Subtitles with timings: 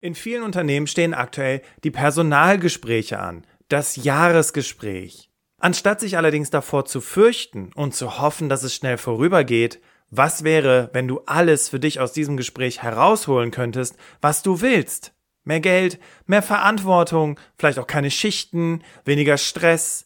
[0.00, 5.30] In vielen Unternehmen stehen aktuell die Personalgespräche an, das Jahresgespräch.
[5.58, 9.80] Anstatt sich allerdings davor zu fürchten und zu hoffen, dass es schnell vorübergeht,
[10.10, 15.14] was wäre, wenn du alles für dich aus diesem Gespräch herausholen könntest, was du willst?
[15.44, 20.04] Mehr Geld, mehr Verantwortung, vielleicht auch keine Schichten, weniger Stress,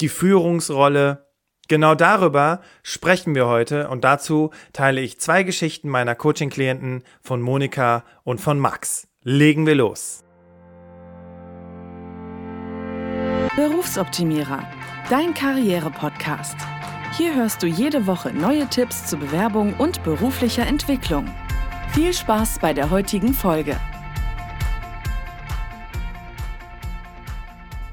[0.00, 1.26] die Führungsrolle.
[1.68, 8.04] Genau darüber sprechen wir heute und dazu teile ich zwei Geschichten meiner Coaching-Klienten von Monika
[8.24, 9.08] und von Max.
[9.24, 10.24] Legen wir los.
[13.54, 14.66] Berufsoptimierer,
[15.10, 16.56] dein Karriere-Podcast.
[17.16, 21.26] Hier hörst du jede Woche neue Tipps zur Bewerbung und beruflicher Entwicklung.
[21.92, 23.76] Viel Spaß bei der heutigen Folge.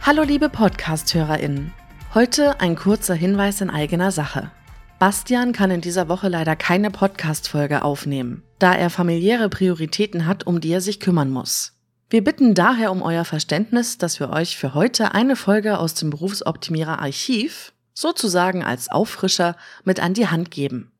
[0.02, 1.74] Hallo liebe Podcast-HörerInnen.
[2.16, 4.50] Heute ein kurzer Hinweis in eigener Sache.
[4.98, 10.62] Bastian kann in dieser Woche leider keine Podcast-Folge aufnehmen, da er familiäre Prioritäten hat, um
[10.62, 11.74] die er sich kümmern muss.
[12.10, 16.10] Wir bitten daher um euer Verständnis, dass wir euch für heute eine Folge aus dem
[16.10, 20.92] Berufsoptimierer Archiv, sozusagen als Auffrischer, mit an die Hand geben.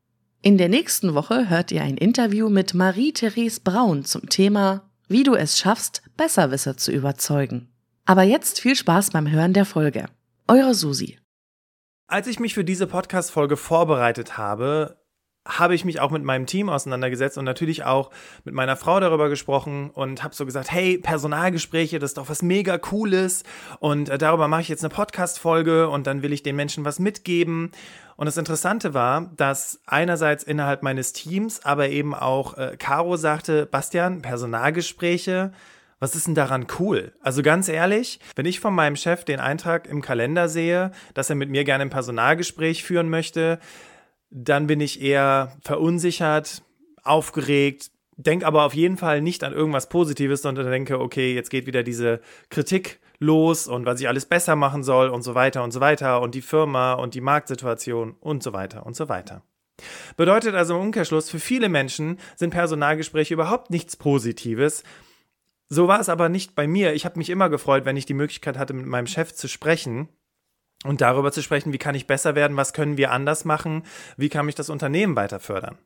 [0.42, 5.34] In der nächsten Woche hört ihr ein Interview mit Marie-Therese Braun zum Thema Wie du
[5.34, 7.68] es schaffst, Besserwisser zu überzeugen.
[8.06, 10.06] Aber jetzt viel Spaß beim Hören der Folge.
[10.48, 11.18] Eure Susi.
[12.06, 14.99] Als ich mich für diese Podcast-Folge vorbereitet habe,
[15.46, 18.10] habe ich mich auch mit meinem Team auseinandergesetzt und natürlich auch
[18.44, 22.42] mit meiner Frau darüber gesprochen und habe so gesagt, hey, Personalgespräche, das ist doch was
[22.42, 23.44] mega cooles
[23.78, 26.98] und äh, darüber mache ich jetzt eine Podcast-Folge und dann will ich den Menschen was
[26.98, 27.72] mitgeben.
[28.16, 33.64] Und das Interessante war, dass einerseits innerhalb meines Teams, aber eben auch äh, Caro sagte,
[33.64, 35.52] Bastian, Personalgespräche,
[36.00, 37.12] was ist denn daran cool?
[37.22, 41.36] Also ganz ehrlich, wenn ich von meinem Chef den Eintrag im Kalender sehe, dass er
[41.36, 43.58] mit mir gerne ein Personalgespräch führen möchte,
[44.30, 46.62] dann bin ich eher verunsichert,
[47.02, 51.66] aufgeregt, denke aber auf jeden Fall nicht an irgendwas Positives, sondern denke, okay, jetzt geht
[51.66, 55.72] wieder diese Kritik los und was ich alles besser machen soll und so weiter und
[55.72, 59.42] so weiter und die Firma und die Marktsituation und so weiter und so weiter.
[60.16, 64.84] Bedeutet also im Umkehrschluss, für viele Menschen sind Personalgespräche überhaupt nichts Positives,
[65.68, 66.94] so war es aber nicht bei mir.
[66.94, 70.08] Ich habe mich immer gefreut, wenn ich die Möglichkeit hatte, mit meinem Chef zu sprechen
[70.84, 73.82] und darüber zu sprechen, wie kann ich besser werden, was können wir anders machen,
[74.16, 75.78] wie kann mich das Unternehmen weiter fördern.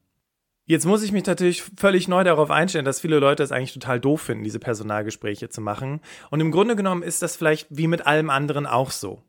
[0.66, 4.00] Jetzt muss ich mich natürlich völlig neu darauf einstellen, dass viele Leute es eigentlich total
[4.00, 6.00] doof finden, diese Personalgespräche zu machen.
[6.30, 9.22] Und im Grunde genommen ist das vielleicht wie mit allem anderen auch so.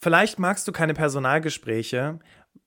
[0.00, 2.18] Vielleicht magst du keine Personalgespräche,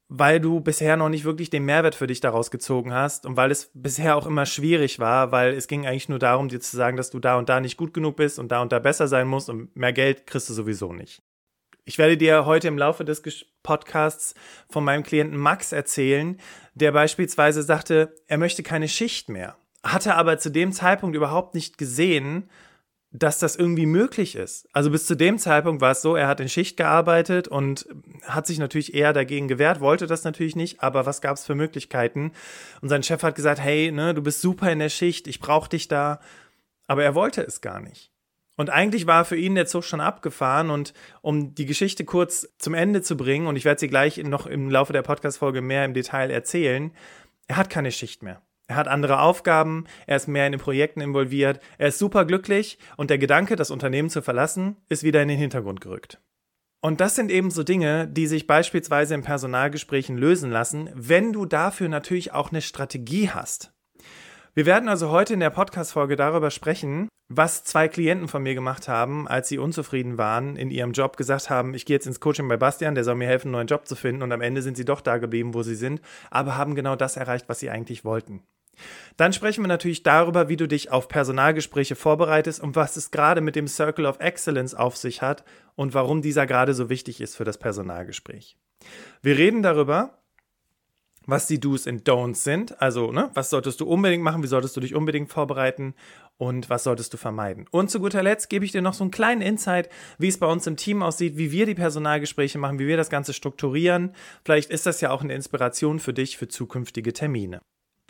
[0.07, 3.51] weil du bisher noch nicht wirklich den Mehrwert für dich daraus gezogen hast und weil
[3.51, 6.95] es bisher auch immer schwierig war, weil es ging eigentlich nur darum, dir zu sagen,
[6.95, 9.27] dass du da und da nicht gut genug bist und da und da besser sein
[9.27, 11.21] musst und mehr Geld kriegst du sowieso nicht.
[11.85, 13.21] Ich werde dir heute im Laufe des
[13.61, 14.35] Podcasts
[14.69, 16.39] von meinem Klienten Max erzählen,
[16.75, 21.77] der beispielsweise sagte, er möchte keine Schicht mehr, hatte aber zu dem Zeitpunkt überhaupt nicht
[21.77, 22.49] gesehen,
[23.11, 24.67] dass das irgendwie möglich ist.
[24.71, 27.85] Also bis zu dem Zeitpunkt war es so, er hat in Schicht gearbeitet und
[28.23, 31.53] hat sich natürlich eher dagegen gewehrt, wollte das natürlich nicht, aber was gab es für
[31.53, 32.31] Möglichkeiten?
[32.81, 35.69] Und sein Chef hat gesagt, hey, ne, du bist super in der Schicht, ich brauche
[35.69, 36.21] dich da,
[36.87, 38.12] aber er wollte es gar nicht.
[38.55, 42.73] Und eigentlich war für ihn der Zug schon abgefahren und um die Geschichte kurz zum
[42.73, 45.93] Ende zu bringen, und ich werde sie gleich noch im Laufe der Podcast-Folge mehr im
[45.93, 46.91] Detail erzählen,
[47.47, 48.41] er hat keine Schicht mehr.
[48.67, 52.77] Er hat andere Aufgaben, er ist mehr in den Projekten involviert, er ist super glücklich
[52.95, 56.21] und der Gedanke, das Unternehmen zu verlassen, ist wieder in den Hintergrund gerückt.
[56.79, 61.45] Und das sind eben so Dinge, die sich beispielsweise in Personalgesprächen lösen lassen, wenn du
[61.45, 63.72] dafür natürlich auch eine Strategie hast.
[64.55, 68.87] Wir werden also heute in der Podcast-Folge darüber sprechen, was zwei Klienten von mir gemacht
[68.87, 72.47] haben, als sie unzufrieden waren in ihrem Job, gesagt haben, ich gehe jetzt ins Coaching
[72.47, 74.77] bei Bastian, der soll mir helfen, einen neuen Job zu finden und am Ende sind
[74.77, 78.05] sie doch da geblieben, wo sie sind, aber haben genau das erreicht, was sie eigentlich
[78.05, 78.43] wollten.
[79.17, 83.41] Dann sprechen wir natürlich darüber, wie du dich auf Personalgespräche vorbereitest und was es gerade
[83.41, 85.43] mit dem Circle of Excellence auf sich hat
[85.73, 88.55] und warum dieser gerade so wichtig ist für das Personalgespräch.
[89.23, 90.22] Wir reden darüber,
[91.25, 92.81] was die Do's und Don'ts sind.
[92.81, 95.93] Also, ne, was solltest du unbedingt machen, wie solltest du dich unbedingt vorbereiten
[96.37, 97.65] und was solltest du vermeiden.
[97.71, 100.47] Und zu guter Letzt gebe ich dir noch so einen kleinen Insight, wie es bei
[100.47, 104.13] uns im Team aussieht, wie wir die Personalgespräche machen, wie wir das Ganze strukturieren.
[104.43, 107.61] Vielleicht ist das ja auch eine Inspiration für dich für zukünftige Termine.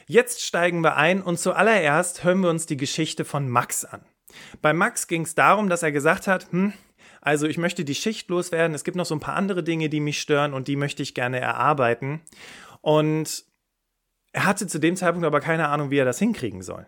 [0.08, 4.02] Jetzt steigen wir ein und zuallererst hören wir uns die Geschichte von Max an.
[4.62, 6.74] Bei Max ging es darum, dass er gesagt hat, hm,
[7.22, 10.02] also ich möchte die Schicht loswerden, es gibt noch so ein paar andere Dinge, die
[10.02, 12.22] mich stören und die möchte ich gerne erarbeiten.
[12.84, 13.46] Und
[14.34, 16.86] er hatte zu dem Zeitpunkt aber keine Ahnung, wie er das hinkriegen soll.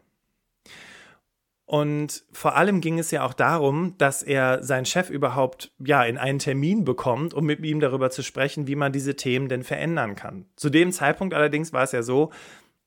[1.66, 6.18] Und vor allem ging es ja auch darum, dass er seinen Chef überhaupt ja in
[6.18, 10.16] einen Termin bekommt, um mit ihm darüber zu sprechen, wie man diese Themen denn verändern
[10.16, 10.46] kann.
[10.58, 12.32] Zu dem Zeitpunkt allerdings war es ja so,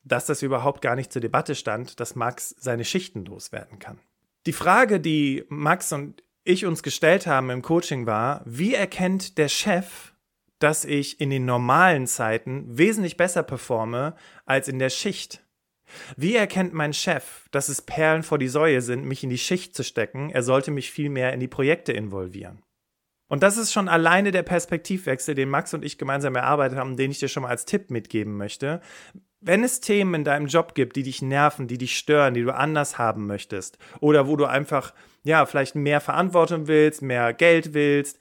[0.05, 3.99] dass das überhaupt gar nicht zur Debatte stand, dass Max seine Schichten loswerden kann.
[4.47, 9.49] Die Frage, die Max und ich uns gestellt haben im Coaching war, wie erkennt der
[9.49, 10.13] Chef,
[10.59, 14.15] dass ich in den normalen Zeiten wesentlich besser performe
[14.45, 15.45] als in der Schicht?
[16.17, 19.75] Wie erkennt mein Chef, dass es Perlen vor die Säue sind, mich in die Schicht
[19.75, 20.31] zu stecken?
[20.31, 22.63] Er sollte mich viel mehr in die Projekte involvieren.
[23.29, 27.11] Und das ist schon alleine der Perspektivwechsel, den Max und ich gemeinsam erarbeitet haben, den
[27.11, 28.81] ich dir schon mal als Tipp mitgeben möchte.
[29.41, 32.55] Wenn es Themen in deinem Job gibt, die dich nerven, die dich stören, die du
[32.55, 38.19] anders haben möchtest, oder wo du einfach, ja, vielleicht mehr Verantwortung willst, mehr Geld willst,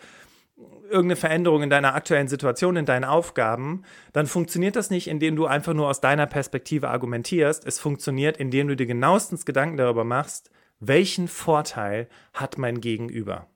[0.84, 3.84] irgendeine Veränderung in deiner aktuellen Situation, in deinen Aufgaben,
[4.14, 7.66] dann funktioniert das nicht, indem du einfach nur aus deiner Perspektive argumentierst.
[7.66, 10.50] Es funktioniert, indem du dir genauestens Gedanken darüber machst,
[10.80, 13.48] welchen Vorteil hat mein Gegenüber.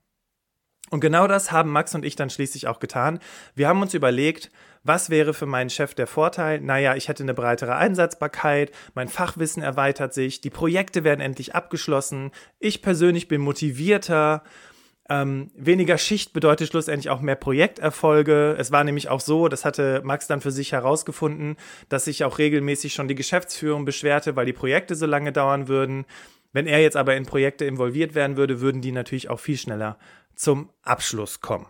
[0.91, 3.19] Und genau das haben Max und ich dann schließlich auch getan.
[3.55, 4.51] Wir haben uns überlegt,
[4.83, 6.59] was wäre für meinen Chef der Vorteil?
[6.59, 12.31] Naja, ich hätte eine breitere Einsatzbarkeit, mein Fachwissen erweitert sich, die Projekte werden endlich abgeschlossen,
[12.59, 14.43] ich persönlich bin motivierter,
[15.11, 18.55] ähm, weniger Schicht bedeutet schlussendlich auch mehr Projekterfolge.
[18.57, 21.57] Es war nämlich auch so, das hatte Max dann für sich herausgefunden,
[21.89, 26.05] dass sich auch regelmäßig schon die Geschäftsführung beschwerte, weil die Projekte so lange dauern würden.
[26.53, 29.99] Wenn er jetzt aber in Projekte involviert werden würde, würden die natürlich auch viel schneller
[30.33, 31.67] zum Abschluss kommen.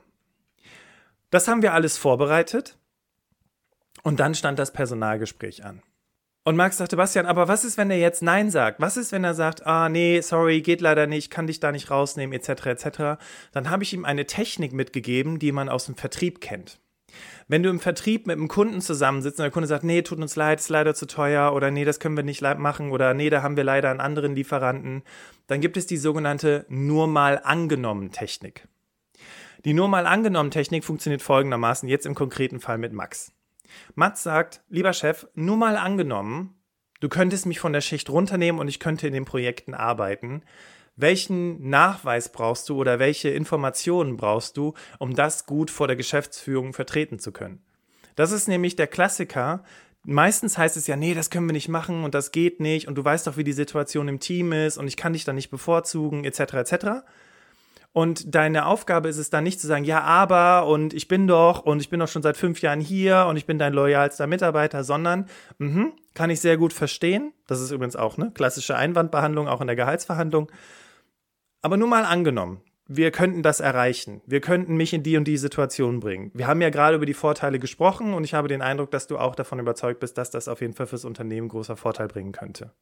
[1.31, 2.77] Das haben wir alles vorbereitet
[4.03, 5.81] und dann stand das Personalgespräch an.
[6.43, 8.81] Und Max sagte, Bastian, aber was ist, wenn er jetzt Nein sagt?
[8.81, 11.91] Was ist, wenn er sagt, ah, nee, sorry, geht leider nicht, kann dich da nicht
[11.91, 13.23] rausnehmen, etc., etc.?
[13.51, 16.79] Dann habe ich ihm eine Technik mitgegeben, die man aus dem Vertrieb kennt.
[17.47, 20.35] Wenn du im Vertrieb mit einem Kunden zusammensitzt und der Kunde sagt, nee, tut uns
[20.35, 23.43] leid, ist leider zu teuer oder nee, das können wir nicht machen oder nee, da
[23.43, 25.03] haben wir leider einen anderen Lieferanten,
[25.47, 28.67] dann gibt es die sogenannte nur mal angenommen Technik.
[29.65, 33.31] Die nur mal angenommen Technik funktioniert folgendermaßen jetzt im konkreten Fall mit Max.
[33.95, 36.61] Max sagt, lieber Chef, nur mal angenommen,
[36.99, 40.43] du könntest mich von der Schicht runternehmen und ich könnte in den Projekten arbeiten
[40.95, 46.73] welchen Nachweis brauchst du oder welche Informationen brauchst du, um das gut vor der Geschäftsführung
[46.73, 47.63] vertreten zu können?
[48.15, 49.63] Das ist nämlich der Klassiker.
[50.03, 52.95] Meistens heißt es ja, nee, das können wir nicht machen und das geht nicht und
[52.95, 55.49] du weißt doch, wie die Situation im Team ist und ich kann dich da nicht
[55.49, 56.73] bevorzugen, etc., etc.
[57.93, 61.63] Und deine Aufgabe ist es dann nicht zu sagen, ja, aber und ich bin doch
[61.65, 64.85] und ich bin doch schon seit fünf Jahren hier und ich bin dein loyalster Mitarbeiter,
[64.85, 65.27] sondern,
[65.57, 67.33] mh, kann ich sehr gut verstehen.
[67.47, 70.49] Das ist übrigens auch eine klassische Einwandbehandlung, auch in der Gehaltsverhandlung.
[71.61, 74.21] Aber nur mal angenommen, wir könnten das erreichen.
[74.25, 76.31] Wir könnten mich in die und die Situation bringen.
[76.33, 79.17] Wir haben ja gerade über die Vorteile gesprochen und ich habe den Eindruck, dass du
[79.17, 82.73] auch davon überzeugt bist, dass das auf jeden Fall fürs Unternehmen großer Vorteil bringen könnte.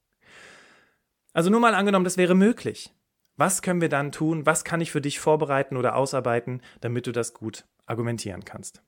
[1.33, 2.91] Also nur mal angenommen, das wäre möglich.
[3.39, 4.45] Was können wir dann tun?
[4.45, 8.83] Was kann ich für dich vorbereiten oder ausarbeiten, damit du das gut argumentieren kannst?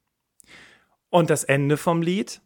[1.10, 2.42] Und das Ende vom Lied,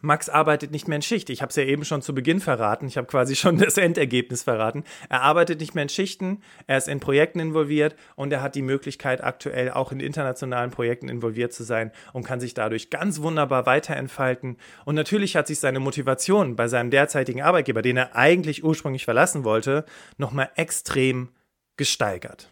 [0.00, 1.30] Max arbeitet nicht mehr in Schicht.
[1.30, 2.86] Ich habe es ja eben schon zu Beginn verraten.
[2.86, 4.84] Ich habe quasi schon das Endergebnis verraten.
[5.08, 8.62] Er arbeitet nicht mehr in Schichten, er ist in Projekten involviert und er hat die
[8.62, 13.66] Möglichkeit, aktuell auch in internationalen Projekten involviert zu sein und kann sich dadurch ganz wunderbar
[13.66, 14.56] weiterentfalten.
[14.84, 19.44] Und natürlich hat sich seine Motivation bei seinem derzeitigen Arbeitgeber, den er eigentlich ursprünglich verlassen
[19.44, 19.84] wollte,
[20.16, 21.28] nochmal extrem
[21.76, 22.49] gesteigert.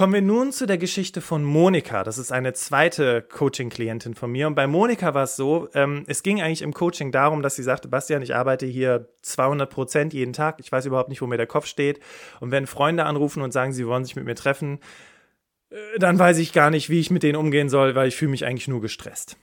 [0.00, 2.04] Kommen wir nun zu der Geschichte von Monika.
[2.04, 4.46] Das ist eine zweite Coaching-Klientin von mir.
[4.46, 7.62] Und bei Monika war es so, ähm, es ging eigentlich im Coaching darum, dass sie
[7.62, 10.56] sagte, Bastian, ich arbeite hier 200 Prozent jeden Tag.
[10.58, 12.00] Ich weiß überhaupt nicht, wo mir der Kopf steht.
[12.40, 14.78] Und wenn Freunde anrufen und sagen, sie wollen sich mit mir treffen,
[15.68, 18.30] äh, dann weiß ich gar nicht, wie ich mit denen umgehen soll, weil ich fühle
[18.30, 19.36] mich eigentlich nur gestresst.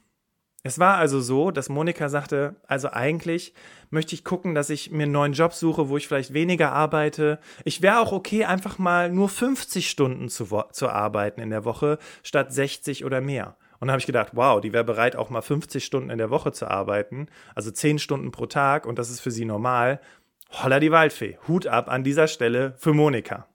[0.64, 3.54] Es war also so, dass Monika sagte, also eigentlich
[3.90, 7.40] möchte ich gucken, dass ich mir einen neuen Job suche, wo ich vielleicht weniger arbeite.
[7.64, 12.00] Ich wäre auch okay, einfach mal nur 50 Stunden zu, zu arbeiten in der Woche
[12.24, 13.56] statt 60 oder mehr.
[13.80, 16.32] Und da habe ich gedacht, wow, die wäre bereit, auch mal 50 Stunden in der
[16.32, 20.02] Woche zu arbeiten, also 10 Stunden pro Tag und das ist für sie normal.
[20.50, 21.38] Holla die Waldfee.
[21.48, 23.48] Hut ab an dieser Stelle für Monika.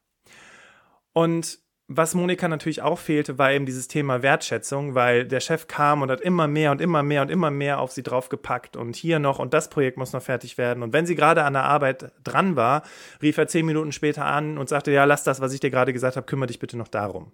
[1.12, 1.58] Und
[1.96, 6.10] was Monika natürlich auch fehlte, war eben dieses Thema Wertschätzung, weil der Chef kam und
[6.10, 9.38] hat immer mehr und immer mehr und immer mehr auf sie draufgepackt und hier noch
[9.38, 10.82] und das Projekt muss noch fertig werden.
[10.82, 12.82] Und wenn sie gerade an der Arbeit dran war,
[13.20, 15.92] rief er zehn Minuten später an und sagte, ja, lass das, was ich dir gerade
[15.92, 17.32] gesagt habe, kümmere dich bitte noch darum.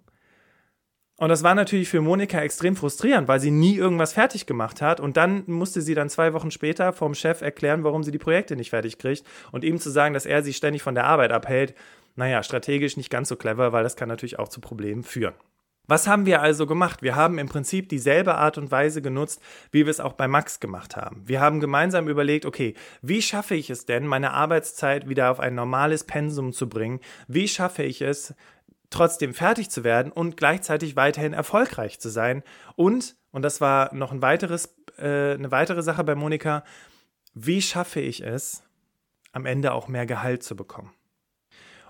[1.19, 5.01] Und das war natürlich für Monika extrem frustrierend, weil sie nie irgendwas fertig gemacht hat.
[5.01, 8.55] Und dann musste sie dann zwei Wochen später vom Chef erklären, warum sie die Projekte
[8.55, 9.25] nicht fertig kriegt.
[9.51, 11.75] Und ihm zu sagen, dass er sie ständig von der Arbeit abhält,
[12.19, 15.35] naja, strategisch nicht ganz so clever, weil das kann natürlich auch zu Problemen führen.
[15.87, 17.01] Was haben wir also gemacht?
[17.01, 20.59] Wir haben im Prinzip dieselbe Art und Weise genutzt, wie wir es auch bei Max
[20.59, 21.23] gemacht haben.
[21.25, 25.55] Wir haben gemeinsam überlegt, okay, wie schaffe ich es denn, meine Arbeitszeit wieder auf ein
[25.55, 26.99] normales Pensum zu bringen?
[27.27, 28.35] Wie schaffe ich es,
[28.89, 32.43] trotzdem fertig zu werden und gleichzeitig weiterhin erfolgreich zu sein?
[32.75, 36.65] Und, und das war noch ein weiteres, äh, eine weitere Sache bei Monika,
[37.33, 38.61] wie schaffe ich es,
[39.31, 40.93] am Ende auch mehr Gehalt zu bekommen?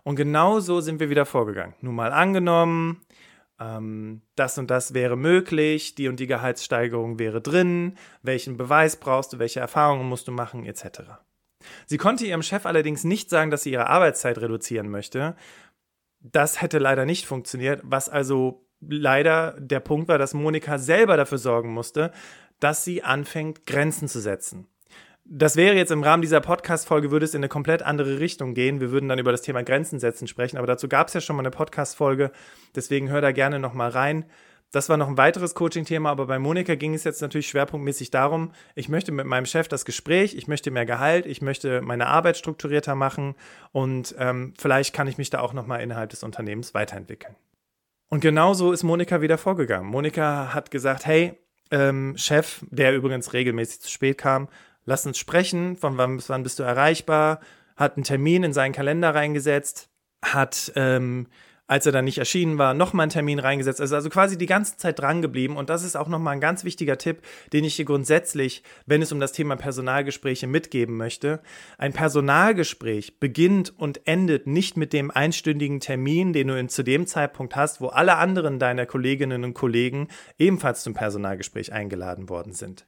[0.10, 1.76] Und genau so sind wir wieder vorgegangen.
[1.82, 3.06] Nun mal angenommen,
[3.60, 9.34] ähm, das und das wäre möglich, die und die Gehaltssteigerung wäre drin, welchen Beweis brauchst
[9.34, 11.02] du, welche Erfahrungen musst du machen, etc.
[11.86, 15.36] Sie konnte ihrem Chef allerdings nicht sagen, dass sie ihre Arbeitszeit reduzieren möchte.
[16.22, 21.38] Das hätte leider nicht funktioniert, was also leider der Punkt war, dass Monika selber dafür
[21.38, 22.12] sorgen musste,
[22.60, 24.66] dass sie anfängt, Grenzen zu setzen.
[25.32, 28.80] Das wäre jetzt im Rahmen dieser Podcast-Folge, würde es in eine komplett andere Richtung gehen.
[28.80, 31.36] Wir würden dann über das Thema Grenzen setzen sprechen, aber dazu gab es ja schon
[31.36, 32.32] mal eine Podcast-Folge,
[32.74, 34.26] deswegen hör da gerne nochmal rein.
[34.72, 38.54] Das war noch ein weiteres Coaching-Thema, aber bei Monika ging es jetzt natürlich schwerpunktmäßig darum,
[38.74, 42.36] ich möchte mit meinem Chef das Gespräch, ich möchte mehr Gehalt, ich möchte meine Arbeit
[42.36, 43.36] strukturierter machen
[43.72, 47.36] und ähm, vielleicht kann ich mich da auch nochmal innerhalb des Unternehmens weiterentwickeln.
[48.10, 49.92] Und genauso ist Monika wieder vorgegangen.
[49.92, 51.38] Monika hat gesagt, hey,
[51.70, 54.48] ähm, Chef, der übrigens regelmäßig zu spät kam,
[54.90, 57.40] lass uns sprechen, von wann bis wann bist du erreichbar,
[57.78, 59.88] hat einen Termin in seinen Kalender reingesetzt,
[60.26, 61.28] hat, ähm,
[61.68, 63.80] als er dann nicht erschienen war, nochmal einen Termin reingesetzt.
[63.80, 65.58] Also, also quasi die ganze Zeit dran geblieben.
[65.58, 67.22] Und das ist auch nochmal ein ganz wichtiger Tipp,
[67.54, 71.40] den ich hier grundsätzlich, wenn es um das Thema Personalgespräche mitgeben möchte.
[71.78, 77.56] Ein Personalgespräch beginnt und endet nicht mit dem einstündigen Termin, den du zu dem Zeitpunkt
[77.56, 80.08] hast, wo alle anderen deiner Kolleginnen und Kollegen
[80.40, 82.88] ebenfalls zum Personalgespräch eingeladen worden sind.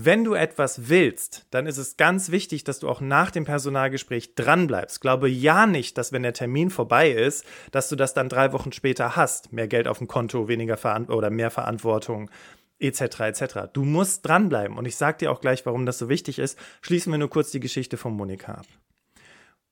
[0.00, 4.36] Wenn du etwas willst, dann ist es ganz wichtig, dass du auch nach dem Personalgespräch
[4.36, 5.00] dranbleibst.
[5.00, 8.70] Glaube ja nicht, dass wenn der Termin vorbei ist, dass du das dann drei Wochen
[8.70, 9.52] später hast.
[9.52, 12.30] Mehr Geld auf dem Konto, weniger Verant oder mehr Verantwortung,
[12.78, 13.00] etc.
[13.00, 13.42] etc.
[13.72, 14.78] Du musst dranbleiben.
[14.78, 16.56] Und ich sage dir auch gleich, warum das so wichtig ist.
[16.80, 18.66] Schließen wir nur kurz die Geschichte von Monika ab.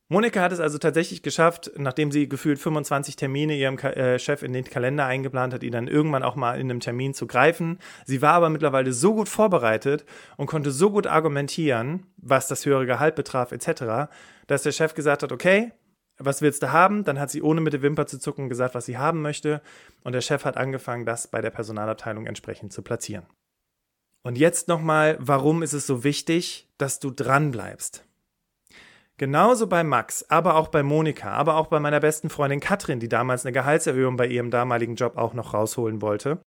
[0.08, 4.52] Monika hat es also tatsächlich geschafft, nachdem sie gefühlt 25 Termine ihrem äh, Chef in
[4.52, 7.80] den Kalender eingeplant hat, ihn dann irgendwann auch mal in einem Termin zu greifen.
[8.04, 10.04] Sie war aber mittlerweile so gut vorbereitet
[10.36, 14.08] und konnte so gut argumentieren, was das höhere Gehalt betraf etc.,
[14.46, 15.72] dass der Chef gesagt hat, okay,
[16.18, 17.02] was willst du haben?
[17.02, 19.60] Dann hat sie ohne mit der Wimper zu zucken gesagt, was sie haben möchte.
[20.04, 23.26] Und der Chef hat angefangen, das bei der Personalabteilung entsprechend zu platzieren.
[24.22, 28.05] Und jetzt nochmal, warum ist es so wichtig, dass du dranbleibst?
[29.18, 33.08] Genauso bei Max, aber auch bei Monika, aber auch bei meiner besten Freundin Katrin, die
[33.08, 36.42] damals eine Gehaltserhöhung bei ihrem damaligen Job auch noch rausholen wollte,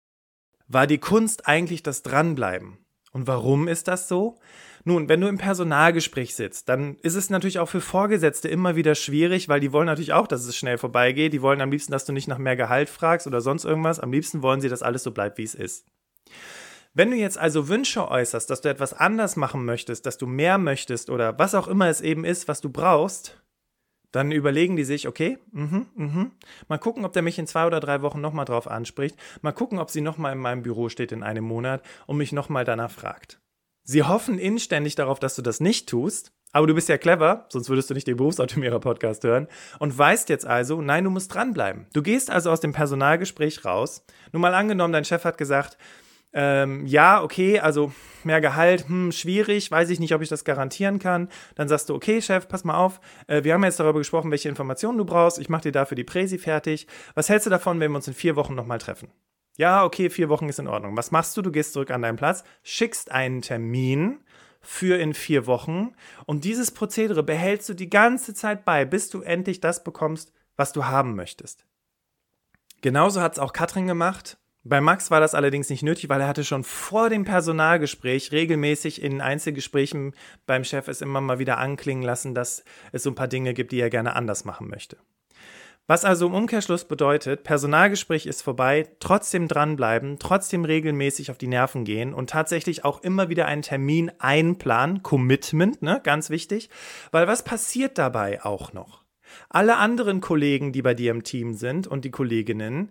[0.68, 2.80] war die Kunst eigentlich das Dranbleiben.
[3.12, 4.40] Und warum ist das so?
[4.84, 8.94] Nun, wenn du im Personalgespräch sitzt, dann ist es natürlich auch für Vorgesetzte immer wieder
[8.94, 11.34] schwierig, weil die wollen natürlich auch, dass es schnell vorbeigeht.
[11.34, 14.00] Die wollen am liebsten, dass du nicht nach mehr Gehalt fragst oder sonst irgendwas.
[14.00, 15.86] Am liebsten wollen sie, dass alles so bleibt, wie es ist.
[16.96, 20.58] Wenn du jetzt also Wünsche äußerst, dass du etwas anders machen möchtest, dass du mehr
[20.58, 23.44] möchtest oder was auch immer es eben ist, was du brauchst,
[24.14, 26.32] dann überlegen die sich, okay, mhm, mhm.
[26.70, 29.18] Mal gucken, ob der mich in zwei oder drei Wochen nochmal drauf anspricht.
[29.42, 32.64] Mal gucken, ob sie nochmal in meinem Büro steht in einem Monat und mich nochmal
[32.64, 33.42] danach fragt.
[33.84, 37.68] Sie hoffen inständig darauf, dass du das nicht tust, aber du bist ja clever, sonst
[37.68, 39.50] würdest du nicht den Berufsoptimierer-Podcast hören
[39.80, 41.88] und weißt jetzt also, nein, du musst dranbleiben.
[41.92, 44.06] Du gehst also aus dem Personalgespräch raus.
[44.32, 45.78] Nur mal angenommen, dein Chef hat gesagt,
[46.38, 47.94] ähm, ja, okay, also
[48.26, 51.30] mehr Gehalt, hm, schwierig, weiß ich nicht, ob ich das garantieren kann.
[51.56, 54.50] Dann sagst du, okay, Chef, pass mal auf, äh, wir haben jetzt darüber gesprochen, welche
[54.50, 55.40] Informationen du brauchst.
[55.40, 56.88] Ich mache dir dafür die Präsi fertig.
[57.14, 59.10] Was hältst du davon, wenn wir uns in vier Wochen nochmal treffen?
[59.58, 60.98] Ja, okay, vier Wochen ist in Ordnung.
[60.98, 61.42] Was machst du?
[61.42, 64.20] Du gehst zurück an deinen Platz, schickst einen Termin
[64.60, 65.94] für in vier Wochen
[66.26, 70.74] und dieses Prozedere behältst du die ganze Zeit bei, bis du endlich das bekommst, was
[70.74, 71.66] du haben möchtest.
[72.82, 76.28] Genauso hat es auch Katrin gemacht bei Max war das allerdings nicht nötig, weil er
[76.28, 80.16] hatte schon vor dem Personalgespräch regelmäßig in Einzelgesprächen
[80.48, 83.72] beim Chef es immer mal wieder anklingen lassen, dass es so ein paar Dinge gibt,
[83.72, 84.98] die er gerne anders machen möchte.
[85.86, 91.86] Was also im Umkehrschluss bedeutet, Personalgespräch ist vorbei, trotzdem dranbleiben, trotzdem regelmäßig auf die Nerven
[91.86, 96.72] gehen und tatsächlich auch immer wieder einen Termin einplanen, Commitment, ne, ganz wichtig,
[97.12, 99.04] weil was passiert dabei auch noch?
[99.48, 102.90] Alle anderen Kollegen, die bei dir im Team sind und die Kolleginnen,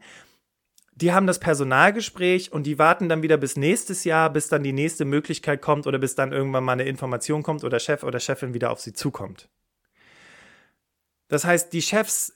[0.96, 4.72] die haben das Personalgespräch und die warten dann wieder bis nächstes Jahr, bis dann die
[4.72, 8.54] nächste Möglichkeit kommt oder bis dann irgendwann mal eine Information kommt oder Chef oder Chefin
[8.54, 9.48] wieder auf sie zukommt.
[11.28, 12.32] Das heißt, die Chefs,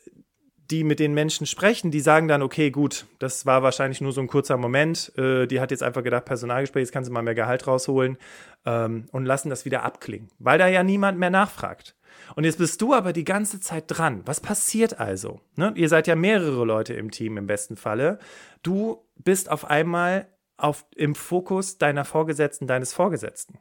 [0.70, 4.20] die mit den Menschen sprechen, die sagen dann, okay, gut, das war wahrscheinlich nur so
[4.20, 5.12] ein kurzer Moment.
[5.16, 8.18] Äh, die hat jetzt einfach gedacht, Personalgespräch, jetzt kannst du mal mehr Gehalt rausholen
[8.66, 11.94] ähm, und lassen das wieder abklingen, weil da ja niemand mehr nachfragt.
[12.34, 14.22] Und jetzt bist du aber die ganze Zeit dran.
[14.24, 15.40] Was passiert also?
[15.56, 15.72] Ne?
[15.76, 18.18] Ihr seid ja mehrere Leute im Team im besten Falle.
[18.62, 23.58] Du bist auf einmal auf, im Fokus deiner Vorgesetzten, deines Vorgesetzten.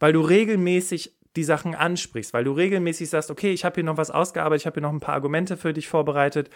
[0.00, 3.96] Weil du regelmäßig die Sachen ansprichst, weil du regelmäßig sagst, okay, ich habe hier noch
[3.96, 6.50] was ausgearbeitet, ich habe hier noch ein paar Argumente für dich vorbereitet,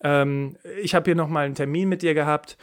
[0.00, 2.56] ähm, ich habe hier noch mal einen Termin mit dir gehabt.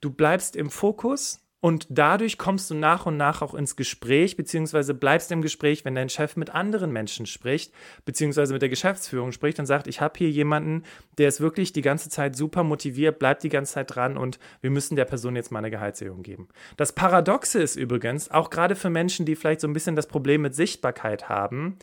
[0.00, 4.94] Du bleibst im Fokus Und dadurch kommst du nach und nach auch ins Gespräch, beziehungsweise
[4.94, 7.72] bleibst im Gespräch, wenn dein Chef mit anderen Menschen spricht,
[8.06, 10.84] beziehungsweise mit der Geschäftsführung spricht und sagt, ich habe hier jemanden,
[11.18, 14.70] der ist wirklich die ganze Zeit super motiviert, bleibt die ganze Zeit dran und wir
[14.70, 16.48] müssen der Person jetzt mal eine Gehaltserhöhung geben.
[16.78, 20.40] Das Paradoxe ist übrigens, auch gerade für Menschen, die vielleicht so ein bisschen das Problem
[20.40, 21.76] mit Sichtbarkeit haben,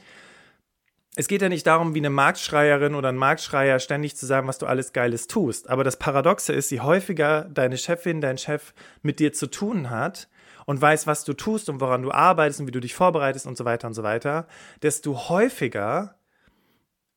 [1.19, 4.59] es geht ja nicht darum, wie eine Marktschreierin oder ein Marktschreier ständig zu sagen, was
[4.59, 5.67] du alles Geiles tust.
[5.67, 10.29] Aber das Paradoxe ist, je häufiger deine Chefin, dein Chef mit dir zu tun hat
[10.67, 13.57] und weiß, was du tust und woran du arbeitest und wie du dich vorbereitest und
[13.57, 14.47] so weiter und so weiter,
[14.83, 16.19] desto häufiger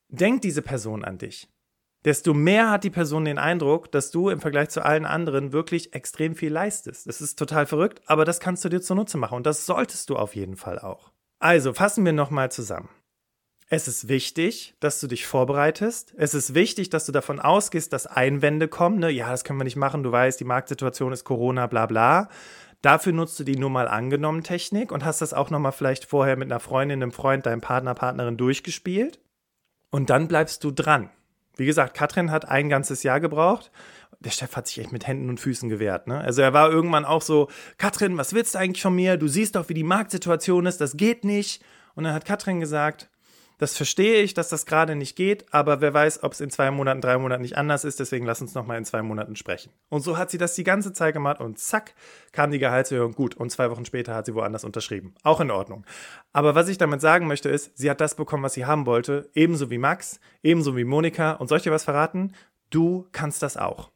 [0.07, 1.47] denkt diese Person an dich.
[2.03, 5.93] Desto mehr hat die Person den Eindruck, dass du im Vergleich zu allen anderen wirklich
[5.93, 7.05] extrem viel leistest.
[7.05, 10.15] Das ist total verrückt, aber das kannst du dir zunutze machen und das solltest du
[10.15, 11.11] auf jeden Fall auch.
[11.37, 12.89] Also fassen wir nochmal zusammen.
[13.73, 16.13] Es ist wichtig, dass du dich vorbereitest.
[16.17, 18.99] Es ist wichtig, dass du davon ausgehst, dass Einwände kommen.
[18.99, 19.09] Ne?
[19.11, 20.03] Ja, das können wir nicht machen.
[20.03, 22.27] Du weißt, die Marktsituation ist Corona, bla bla.
[22.81, 26.35] Dafür nutzt du die nur mal angenommen Technik und hast das auch nochmal vielleicht vorher
[26.35, 29.21] mit einer Freundin, einem Freund, deinem Partner, Partnerin durchgespielt.
[29.89, 31.09] Und dann bleibst du dran.
[31.55, 33.71] Wie gesagt, Katrin hat ein ganzes Jahr gebraucht.
[34.19, 36.07] Der Chef hat sich echt mit Händen und Füßen gewehrt.
[36.07, 36.19] Ne?
[36.19, 37.47] Also er war irgendwann auch so,
[37.77, 39.15] Katrin, was willst du eigentlich von mir?
[39.15, 41.63] Du siehst doch, wie die Marktsituation ist, das geht nicht.
[41.95, 43.09] Und dann hat Katrin gesagt,
[43.61, 46.71] das verstehe ich, dass das gerade nicht geht, aber wer weiß, ob es in zwei
[46.71, 49.71] Monaten, drei Monaten nicht anders ist, deswegen lass uns nochmal in zwei Monaten sprechen.
[49.87, 51.93] Und so hat sie das die ganze Zeit gemacht und zack,
[52.31, 55.13] kam die Gehaltserhöhung gut und zwei Wochen später hat sie woanders unterschrieben.
[55.21, 55.85] Auch in Ordnung.
[56.33, 59.29] Aber was ich damit sagen möchte ist, sie hat das bekommen, was sie haben wollte,
[59.35, 62.33] ebenso wie Max, ebenso wie Monika und soll ich dir was verraten?
[62.71, 63.91] Du kannst das auch.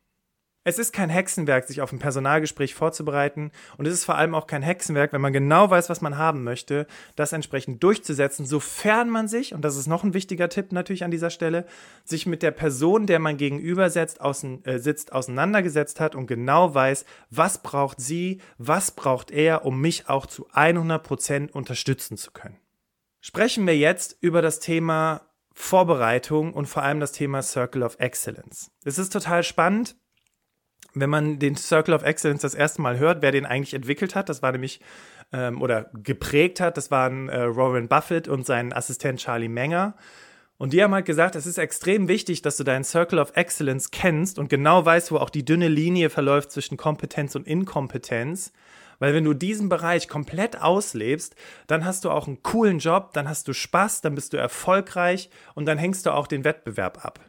[0.67, 4.47] Es ist kein Hexenwerk, sich auf ein Personalgespräch vorzubereiten und es ist vor allem auch
[4.47, 9.27] kein Hexenwerk, wenn man genau weiß, was man haben möchte, das entsprechend durchzusetzen, sofern man
[9.27, 11.67] sich, und das ist noch ein wichtiger Tipp natürlich an dieser Stelle,
[12.03, 16.73] sich mit der Person, der man gegenüber sitzt, außen, äh, sitzt auseinandergesetzt hat und genau
[16.73, 22.31] weiß, was braucht sie, was braucht er, um mich auch zu 100 Prozent unterstützen zu
[22.31, 22.57] können.
[23.21, 28.71] Sprechen wir jetzt über das Thema Vorbereitung und vor allem das Thema Circle of Excellence.
[28.83, 29.95] Es ist total spannend
[30.95, 34.29] wenn man den Circle of Excellence das erste Mal hört, wer den eigentlich entwickelt hat,
[34.29, 34.79] das war nämlich
[35.33, 39.95] ähm, oder geprägt hat, das waren äh, Warren Buffett und sein Assistent Charlie Menger.
[40.57, 43.91] Und die haben halt gesagt, es ist extrem wichtig, dass du deinen Circle of Excellence
[43.91, 48.53] kennst und genau weißt, wo auch die dünne Linie verläuft zwischen Kompetenz und Inkompetenz.
[48.99, 51.35] Weil wenn du diesen Bereich komplett auslebst,
[51.67, 55.29] dann hast du auch einen coolen Job, dann hast du Spaß, dann bist du erfolgreich
[55.53, 57.19] und dann hängst du auch den Wettbewerb ab.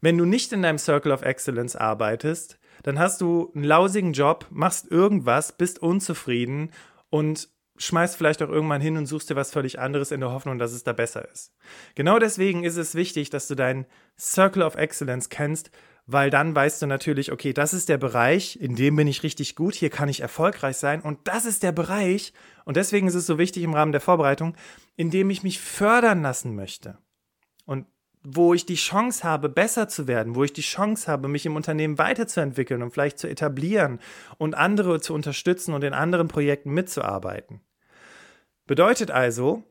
[0.00, 4.46] Wenn du nicht in deinem Circle of Excellence arbeitest, dann hast du einen lausigen Job,
[4.50, 6.70] machst irgendwas, bist unzufrieden
[7.10, 10.58] und schmeißt vielleicht auch irgendwann hin und suchst dir was völlig anderes in der Hoffnung,
[10.58, 11.52] dass es da besser ist.
[11.96, 13.86] Genau deswegen ist es wichtig, dass du deinen
[14.18, 15.70] Circle of Excellence kennst,
[16.06, 19.56] weil dann weißt du natürlich, okay, das ist der Bereich, in dem bin ich richtig
[19.56, 22.32] gut, hier kann ich erfolgreich sein und das ist der Bereich,
[22.66, 24.54] und deswegen ist es so wichtig im Rahmen der Vorbereitung,
[24.96, 26.98] in dem ich mich fördern lassen möchte.
[27.64, 27.86] Und
[28.26, 31.56] wo ich die Chance habe, besser zu werden, wo ich die Chance habe, mich im
[31.56, 34.00] Unternehmen weiterzuentwickeln und vielleicht zu etablieren
[34.38, 37.60] und andere zu unterstützen und in anderen Projekten mitzuarbeiten.
[38.66, 39.62] Bedeutet also,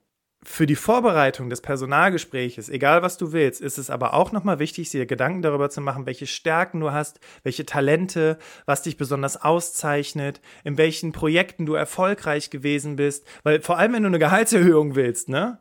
[0.44, 4.90] für die Vorbereitung des Personalgespräches, egal was du willst, ist es aber auch nochmal wichtig,
[4.90, 10.42] dir Gedanken darüber zu machen, welche Stärken du hast, welche Talente, was dich besonders auszeichnet,
[10.64, 13.26] in welchen Projekten du erfolgreich gewesen bist.
[13.44, 15.60] Weil vor allem, wenn du eine Gehaltserhöhung willst, ne,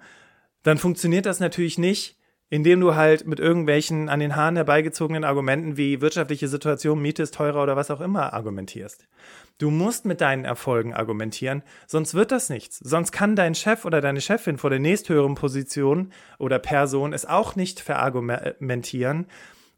[0.63, 2.19] dann funktioniert das natürlich nicht,
[2.53, 7.33] indem du halt mit irgendwelchen an den Haaren herbeigezogenen Argumenten wie wirtschaftliche Situation, Miete ist
[7.33, 9.09] teurer oder was auch immer argumentierst.
[9.57, 12.79] Du musst mit deinen Erfolgen argumentieren, sonst wird das nichts.
[12.79, 17.57] Sonst kann dein Chef oder deine Chefin vor der nächsthöheren Position oder Person es auch
[17.57, 19.29] nicht verargumentieren,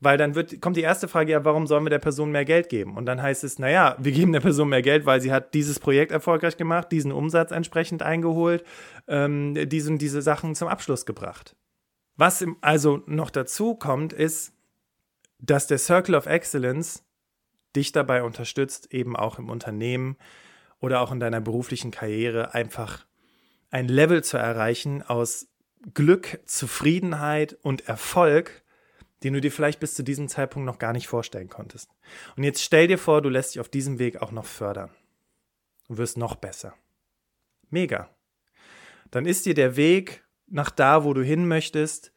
[0.01, 2.71] weil dann wird, kommt die erste Frage, ja, warum sollen wir der Person mehr Geld
[2.71, 2.97] geben?
[2.97, 5.79] Und dann heißt es, naja, wir geben der Person mehr Geld, weil sie hat dieses
[5.79, 8.65] Projekt erfolgreich gemacht, diesen Umsatz entsprechend eingeholt,
[9.07, 11.55] ähm, diese und diese Sachen zum Abschluss gebracht.
[12.17, 14.53] Was also noch dazu kommt, ist,
[15.39, 17.03] dass der Circle of Excellence
[17.75, 20.17] dich dabei unterstützt, eben auch im Unternehmen
[20.81, 23.07] oder auch in deiner beruflichen Karriere einfach
[23.71, 25.49] ein Level zu erreichen aus
[25.93, 28.63] Glück, Zufriedenheit und Erfolg,
[29.23, 31.91] den du dir vielleicht bis zu diesem Zeitpunkt noch gar nicht vorstellen konntest.
[32.37, 34.91] Und jetzt stell dir vor, du lässt dich auf diesem Weg auch noch fördern
[35.89, 36.75] und wirst noch besser.
[37.71, 38.09] Mega.
[39.11, 40.24] Dann ist dir der Weg
[40.55, 42.13] nach da, wo du hin möchtest,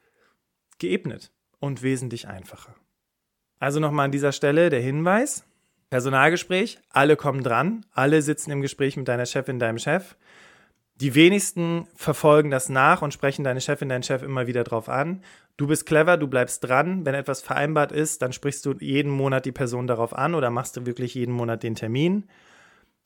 [0.77, 2.75] geebnet und wesentlich einfacher.
[3.59, 5.43] Also nochmal an dieser Stelle der Hinweis.
[5.89, 10.15] Personalgespräch, alle kommen dran, alle sitzen im Gespräch mit deiner Chefin, deinem Chef.
[10.95, 15.23] Die wenigsten verfolgen das nach und sprechen deine Chefin, deinen Chef immer wieder drauf an.
[15.55, 17.05] Du bist clever, du bleibst dran.
[17.05, 20.75] Wenn etwas vereinbart ist, dann sprichst du jeden Monat die Person darauf an oder machst
[20.77, 22.29] du wirklich jeden Monat den Termin.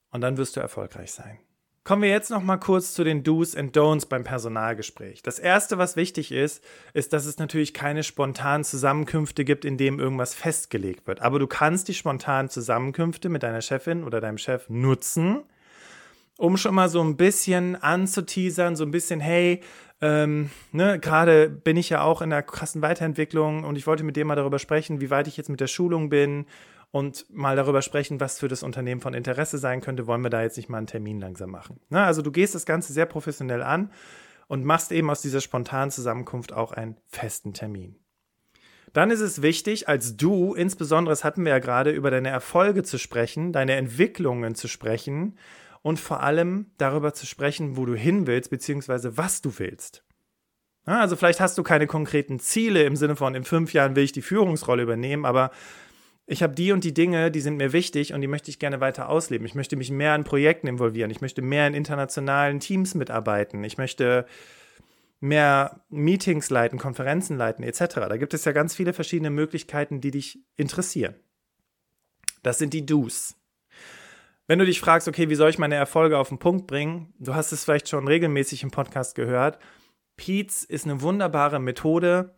[0.10, 1.40] Und dann wirst du erfolgreich sein.
[1.84, 5.24] Kommen wir jetzt noch mal kurz zu den Do's and Don'ts beim Personalgespräch.
[5.24, 6.64] Das erste, was wichtig ist,
[6.94, 11.24] ist, dass es natürlich keine spontanen Zusammenkünfte gibt, in denen irgendwas festgelegt wird.
[11.24, 15.42] Aber du kannst die spontanen Zusammenkünfte mit deiner Chefin oder deinem Chef nutzen,
[16.38, 19.62] um schon mal so ein bisschen anzuteasern, so ein bisschen, hey,
[20.02, 24.16] ähm, ne, gerade bin ich ja auch in der krassen Weiterentwicklung und ich wollte mit
[24.16, 26.46] dir mal darüber sprechen, wie weit ich jetzt mit der Schulung bin
[26.92, 30.44] und mal darüber sprechen, was für das Unternehmen von Interesse sein könnte, wollen wir da
[30.44, 31.80] jetzt nicht mal einen Termin langsam machen.
[31.90, 33.92] Na, also du gehst das Ganze sehr professionell an
[34.48, 37.96] und machst eben aus dieser spontanen Zusammenkunft auch einen festen Termin.
[38.92, 42.84] Dann ist es wichtig, als du, insbesondere, das hatten wir ja gerade, über deine Erfolge
[42.84, 45.38] zu sprechen, deine Entwicklungen zu sprechen
[45.82, 50.04] und vor allem darüber zu sprechen, wo du hin willst, beziehungsweise was du willst.
[50.84, 54.12] also vielleicht hast du keine konkreten Ziele im Sinne von, in fünf Jahren will ich
[54.12, 55.52] die Führungsrolle übernehmen, aber
[56.26, 58.80] ich habe die und die Dinge, die sind mir wichtig und die möchte ich gerne
[58.80, 59.46] weiter ausleben.
[59.46, 61.12] Ich möchte mich mehr in Projekten involvieren.
[61.12, 63.64] Ich möchte mehr in internationalen Teams mitarbeiten.
[63.64, 64.26] Ich möchte
[65.20, 67.96] mehr Meetings leiten, Konferenzen leiten etc.
[67.96, 71.16] Da gibt es ja ganz viele verschiedene Möglichkeiten, die dich interessieren.
[72.44, 73.36] Das sind die Do's.
[74.48, 77.14] Wenn du dich fragst, okay, wie soll ich meine Erfolge auf den Punkt bringen?
[77.20, 79.60] Du hast es vielleicht schon regelmäßig im Podcast gehört.
[80.18, 82.36] Peets ist eine wunderbare Methode,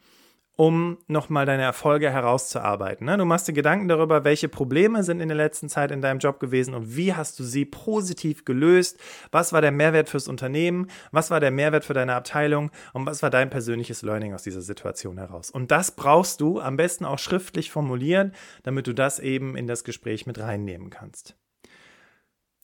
[0.56, 3.06] um nochmal deine Erfolge herauszuarbeiten.
[3.06, 3.18] Ne?
[3.18, 6.40] Du machst dir Gedanken darüber, welche Probleme sind in der letzten Zeit in deinem Job
[6.40, 9.00] gewesen und wie hast du sie positiv gelöst.
[9.32, 10.88] Was war der Mehrwert fürs Unternehmen?
[11.12, 12.70] Was war der Mehrwert für deine Abteilung?
[12.94, 15.50] Und was war dein persönliches Learning aus dieser Situation heraus?
[15.50, 19.84] Und das brauchst du am besten auch schriftlich formulieren, damit du das eben in das
[19.84, 21.36] Gespräch mit reinnehmen kannst.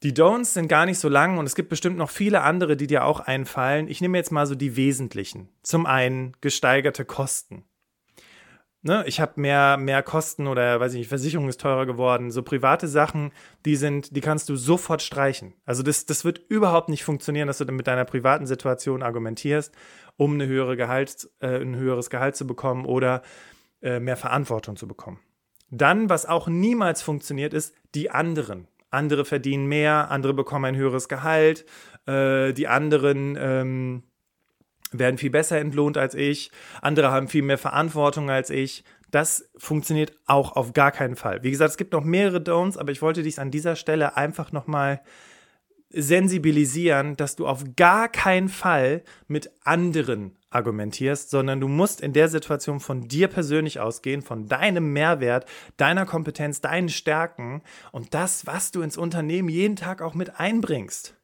[0.04, 2.88] Die Don'ts sind gar nicht so lang und es gibt bestimmt noch viele andere, die
[2.88, 3.90] dir auch einfallen.
[3.90, 5.50] Ich nehme jetzt mal so die wesentlichen.
[5.62, 7.66] Zum einen gesteigerte Kosten
[8.82, 12.32] ne, ich habe mehr, mehr Kosten oder weiß ich nicht, Versicherung ist teurer geworden.
[12.32, 13.32] So private Sachen,
[13.66, 15.54] die sind, die kannst du sofort streichen.
[15.66, 19.74] Also das, das wird überhaupt nicht funktionieren, dass du dann mit deiner privaten Situation argumentierst,
[20.18, 23.22] um eine höhere Gehalt, äh, ein höheres Gehalt zu bekommen oder
[23.82, 25.20] äh, mehr Verantwortung zu bekommen.
[25.72, 28.68] Dann, was auch niemals funktioniert, ist die anderen.
[28.92, 31.66] Andere verdienen mehr, andere bekommen ein höheres Gehalt,
[32.08, 34.04] äh, die anderen ähm,
[34.92, 38.84] werden viel besser entlohnt als ich, andere haben viel mehr Verantwortung als ich.
[39.12, 41.42] Das funktioniert auch auf gar keinen Fall.
[41.44, 44.52] Wie gesagt, es gibt noch mehrere Don'ts, aber ich wollte dich an dieser Stelle einfach
[44.52, 45.02] nochmal
[45.92, 52.28] sensibilisieren, dass du auf gar keinen Fall mit anderen argumentierst, sondern du musst in der
[52.28, 55.46] Situation von dir persönlich ausgehen, von deinem Mehrwert,
[55.78, 61.16] deiner Kompetenz, deinen Stärken und das, was du ins Unternehmen jeden Tag auch mit einbringst.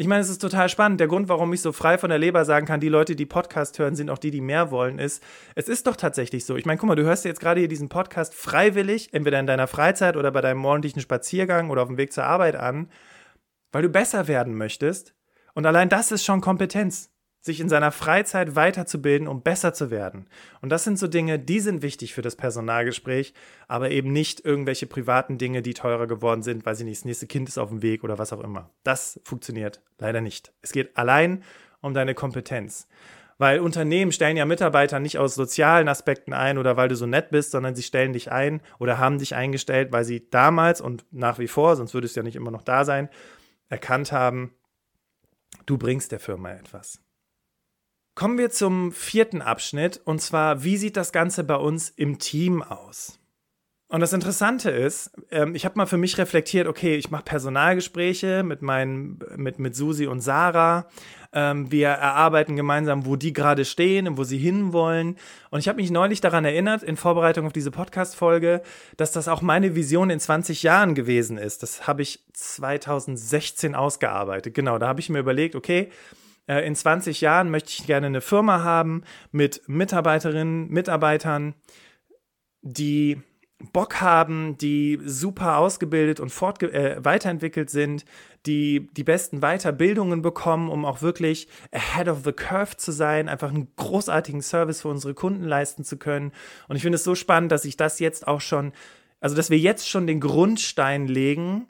[0.00, 1.00] Ich meine, es ist total spannend.
[1.00, 3.80] Der Grund, warum ich so frei von der Leber sagen kann, die Leute, die Podcast
[3.80, 5.20] hören, sind auch die, die mehr wollen, ist,
[5.56, 6.54] es ist doch tatsächlich so.
[6.54, 9.66] Ich meine, guck mal, du hörst jetzt gerade hier diesen Podcast freiwillig, entweder in deiner
[9.66, 12.92] Freizeit oder bei deinem morgendlichen Spaziergang oder auf dem Weg zur Arbeit an,
[13.72, 15.16] weil du besser werden möchtest.
[15.54, 17.10] Und allein das ist schon Kompetenz
[17.48, 20.26] sich in seiner Freizeit weiterzubilden, um besser zu werden.
[20.60, 23.34] Und das sind so Dinge, die sind wichtig für das Personalgespräch,
[23.66, 27.26] aber eben nicht irgendwelche privaten Dinge, die teurer geworden sind, weil sie nicht das nächste
[27.26, 28.70] Kind ist auf dem Weg oder was auch immer.
[28.84, 30.52] Das funktioniert leider nicht.
[30.62, 31.42] Es geht allein
[31.80, 32.86] um deine Kompetenz.
[33.38, 37.30] Weil Unternehmen stellen ja Mitarbeiter nicht aus sozialen Aspekten ein oder weil du so nett
[37.30, 41.38] bist, sondern sie stellen dich ein oder haben dich eingestellt, weil sie damals und nach
[41.38, 43.08] wie vor, sonst würdest du ja nicht immer noch da sein,
[43.68, 44.52] erkannt haben,
[45.66, 47.00] du bringst der Firma etwas.
[48.18, 52.64] Kommen wir zum vierten Abschnitt und zwar, wie sieht das Ganze bei uns im Team
[52.64, 53.20] aus?
[53.86, 58.42] Und das Interessante ist, ähm, ich habe mal für mich reflektiert, okay, ich mache Personalgespräche
[58.42, 60.88] mit meinen, mit, mit Susi und Sarah.
[61.32, 65.16] Ähm, wir erarbeiten gemeinsam, wo die gerade stehen und wo sie hinwollen.
[65.50, 68.62] Und ich habe mich neulich daran erinnert, in Vorbereitung auf diese Podcast-Folge,
[68.96, 71.62] dass das auch meine Vision in 20 Jahren gewesen ist.
[71.62, 74.54] Das habe ich 2016 ausgearbeitet.
[74.54, 75.88] Genau, da habe ich mir überlegt, okay,
[76.48, 81.54] äh, in 20 Jahren möchte ich gerne eine Firma haben mit Mitarbeiterinnen, Mitarbeitern,
[82.62, 83.22] die
[83.72, 88.04] Bock haben, die super ausgebildet und fortge äh, weiterentwickelt sind,
[88.46, 93.50] die die besten Weiterbildungen bekommen, um auch wirklich ahead of the curve zu sein, einfach
[93.50, 96.32] einen großartigen Service für unsere Kunden leisten zu können.
[96.68, 98.72] Und ich finde es so spannend, dass ich das jetzt auch schon,
[99.20, 101.66] also dass wir jetzt schon den Grundstein legen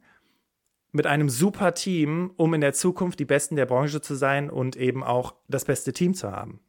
[0.99, 4.77] mit einem super Team, um in der Zukunft die Besten der Branche zu sein und
[4.77, 6.61] eben auch das beste Team zu haben.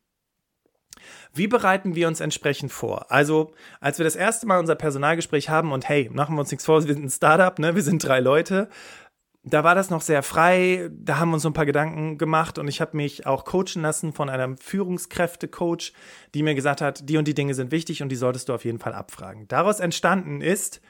[1.34, 3.12] Wie bereiten wir uns entsprechend vor?
[3.12, 6.66] Also, als wir das erste Mal unser Personalgespräch haben und hey, machen wir uns nichts
[6.66, 7.76] vor, wir sind ein Startup, ne?
[7.76, 8.70] wir sind drei Leute,
[9.44, 12.60] da war das noch sehr frei, da haben wir uns so ein paar Gedanken gemacht
[12.60, 15.94] und ich habe mich auch coachen lassen von einem Führungskräfte-Coach,
[16.36, 18.66] die mir gesagt hat, die und die Dinge sind wichtig und die solltest du auf
[18.66, 19.48] jeden Fall abfragen.
[19.48, 20.82] Daraus entstanden ist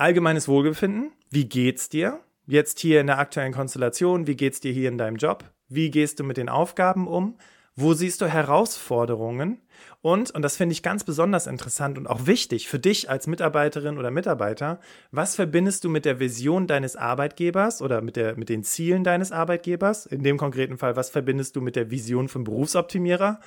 [0.00, 2.20] allgemeines Wohlbefinden, wie geht's dir?
[2.50, 4.26] jetzt hier in der aktuellen Konstellation?
[4.26, 5.44] Wie geht es dir hier in deinem Job?
[5.68, 7.38] Wie gehst du mit den Aufgaben um?
[7.76, 9.62] Wo siehst du Herausforderungen?
[10.02, 13.96] Und, und das finde ich ganz besonders interessant und auch wichtig für dich als Mitarbeiterin
[13.96, 14.80] oder Mitarbeiter,
[15.12, 19.30] was verbindest du mit der Vision deines Arbeitgebers oder mit, der, mit den Zielen deines
[19.30, 20.06] Arbeitgebers?
[20.06, 23.40] In dem konkreten Fall, was verbindest du mit der Vision vom Berufsoptimierer?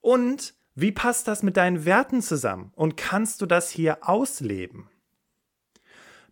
[0.00, 2.72] Und wie passt das mit deinen Werten zusammen?
[2.74, 4.88] Und kannst du das hier ausleben?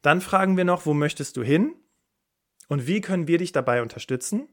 [0.07, 1.75] Dann fragen wir noch, wo möchtest du hin?
[2.69, 4.49] Und wie können wir dich dabei unterstützen?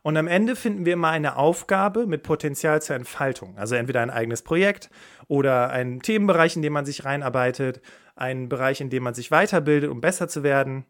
[0.00, 3.58] Und am Ende finden wir immer eine Aufgabe mit Potenzial zur Entfaltung.
[3.58, 4.88] Also entweder ein eigenes Projekt
[5.28, 7.82] oder einen Themenbereich, in dem man sich reinarbeitet,
[8.14, 10.86] einen Bereich, in dem man sich weiterbildet, um besser zu werden.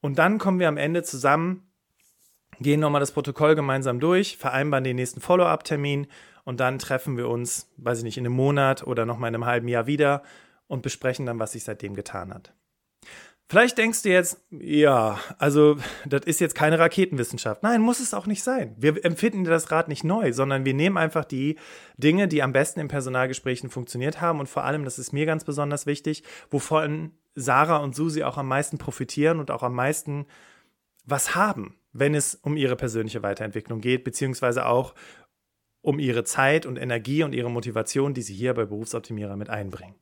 [0.00, 1.70] Und dann kommen wir am Ende zusammen,
[2.58, 6.08] gehen nochmal das Protokoll gemeinsam durch, vereinbaren den nächsten Follow-up-Termin
[6.42, 9.46] und dann treffen wir uns, weiß ich nicht, in einem Monat oder nochmal in einem
[9.46, 10.24] halben Jahr wieder
[10.66, 12.54] und besprechen dann, was sich seitdem getan hat.
[13.50, 17.64] Vielleicht denkst du jetzt, ja, also das ist jetzt keine Raketenwissenschaft.
[17.64, 18.76] Nein, muss es auch nicht sein.
[18.78, 21.58] Wir empfinden das Rad nicht neu, sondern wir nehmen einfach die
[21.96, 25.42] Dinge, die am besten in Personalgesprächen funktioniert haben und vor allem, das ist mir ganz
[25.42, 30.26] besonders wichtig, wovon Sarah und Susi auch am meisten profitieren und auch am meisten
[31.04, 34.94] was haben, wenn es um ihre persönliche Weiterentwicklung geht, beziehungsweise auch
[35.82, 39.96] um ihre Zeit und Energie und ihre Motivation, die sie hier bei Berufsoptimierer mit einbringen.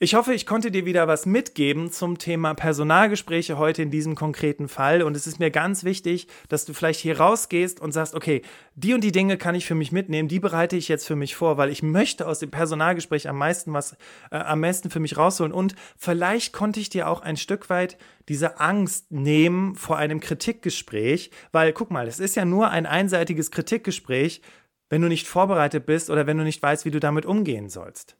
[0.00, 4.66] Ich hoffe, ich konnte dir wieder was mitgeben zum Thema Personalgespräche heute in diesem konkreten
[4.66, 5.02] Fall.
[5.02, 8.42] Und es ist mir ganz wichtig, dass du vielleicht hier rausgehst und sagst, okay,
[8.74, 11.36] die und die Dinge kann ich für mich mitnehmen, die bereite ich jetzt für mich
[11.36, 13.92] vor, weil ich möchte aus dem Personalgespräch am meisten was,
[14.32, 15.52] äh, am meisten für mich rausholen.
[15.52, 17.96] Und vielleicht konnte ich dir auch ein Stück weit
[18.28, 23.52] diese Angst nehmen vor einem Kritikgespräch, weil guck mal, es ist ja nur ein einseitiges
[23.52, 24.42] Kritikgespräch,
[24.90, 28.16] wenn du nicht vorbereitet bist oder wenn du nicht weißt, wie du damit umgehen sollst.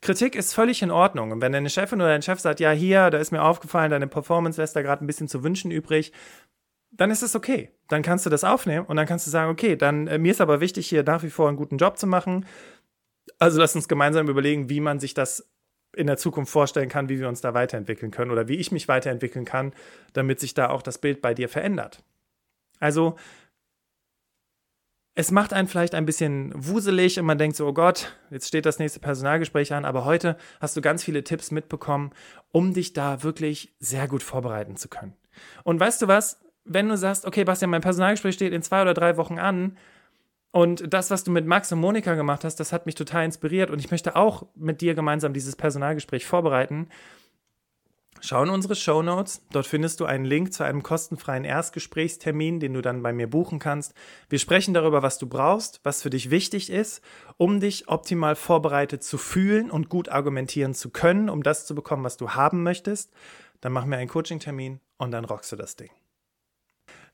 [0.00, 1.30] Kritik ist völlig in Ordnung.
[1.30, 4.06] Und wenn deine Chefin oder dein Chef sagt, ja, hier, da ist mir aufgefallen, deine
[4.06, 6.12] Performance lässt da gerade ein bisschen zu wünschen übrig,
[6.90, 7.70] dann ist es okay.
[7.88, 10.40] Dann kannst du das aufnehmen und dann kannst du sagen, okay, dann äh, mir ist
[10.40, 12.46] aber wichtig, hier nach wie vor einen guten Job zu machen.
[13.38, 15.50] Also lass uns gemeinsam überlegen, wie man sich das
[15.94, 18.88] in der Zukunft vorstellen kann, wie wir uns da weiterentwickeln können oder wie ich mich
[18.88, 19.72] weiterentwickeln kann,
[20.12, 22.02] damit sich da auch das Bild bei dir verändert.
[22.78, 23.16] Also
[25.14, 28.64] es macht einen vielleicht ein bisschen wuselig und man denkt so, oh Gott, jetzt steht
[28.64, 32.12] das nächste Personalgespräch an, aber heute hast du ganz viele Tipps mitbekommen,
[32.52, 35.14] um dich da wirklich sehr gut vorbereiten zu können.
[35.64, 38.94] Und weißt du was, wenn du sagst, okay, Bastian, mein Personalgespräch steht in zwei oder
[38.94, 39.76] drei Wochen an
[40.52, 43.70] und das, was du mit Max und Monika gemacht hast, das hat mich total inspiriert
[43.70, 46.88] und ich möchte auch mit dir gemeinsam dieses Personalgespräch vorbereiten,
[48.22, 49.42] Schau in unsere Show Notes.
[49.50, 53.58] Dort findest du einen Link zu einem kostenfreien Erstgesprächstermin, den du dann bei mir buchen
[53.58, 53.94] kannst.
[54.28, 57.02] Wir sprechen darüber, was du brauchst, was für dich wichtig ist,
[57.38, 62.04] um dich optimal vorbereitet zu fühlen und gut argumentieren zu können, um das zu bekommen,
[62.04, 63.10] was du haben möchtest.
[63.62, 65.90] Dann machen wir einen Coaching-Termin und dann rockst du das Ding.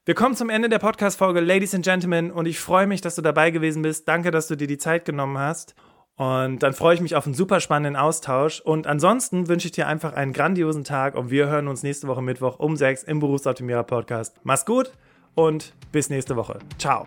[0.04, 3.22] Wir kommen zum Ende der Podcast-Folge, Ladies and Gentlemen, und ich freue mich, dass du
[3.22, 4.06] dabei gewesen bist.
[4.06, 5.74] Danke, dass du dir die Zeit genommen hast.
[6.16, 8.60] Und dann freue ich mich auf einen super spannenden Austausch.
[8.60, 12.22] Und ansonsten wünsche ich dir einfach einen grandiosen Tag und wir hören uns nächste Woche
[12.22, 14.34] Mittwoch um sechs im Berufsoptimierer Podcast.
[14.42, 14.92] Mach's gut
[15.34, 16.58] und bis nächste Woche.
[16.78, 17.06] Ciao.